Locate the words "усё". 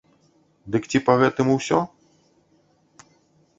1.57-1.79